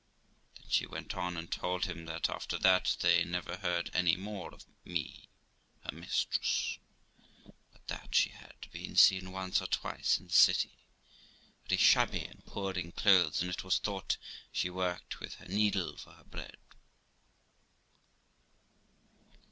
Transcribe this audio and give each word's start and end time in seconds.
Then 0.57 0.63
she 0.67 0.87
went 0.87 1.13
on, 1.13 1.37
and 1.37 1.51
told 1.51 1.85
him 1.85 2.05
that, 2.05 2.27
after 2.27 2.57
that, 2.57 2.97
they 3.01 3.23
never 3.23 3.57
heard 3.57 3.91
any 3.93 4.15
more 4.15 4.51
of 4.51 4.65
(me) 4.83 5.29
her 5.81 5.95
mistress, 5.95 6.79
but 7.71 7.85
that 7.87 8.15
she 8.15 8.31
had 8.31 8.67
been 8.71 8.95
seen 8.95 9.31
once 9.31 9.61
or 9.61 9.67
twice 9.67 10.17
in 10.17 10.25
the 10.25 10.33
city, 10.33 10.87
very 11.67 11.77
shabby 11.77 12.25
and 12.25 12.43
poor 12.47 12.73
in 12.73 12.91
clothes, 12.93 13.41
and 13.43 13.51
it 13.51 13.63
was 13.63 13.77
thought 13.77 14.17
she 14.51 14.71
worked 14.71 15.19
with 15.19 15.35
her 15.35 15.45
needle 15.47 15.95
for 15.97 16.13
her 16.13 16.23
bread. 16.23 16.57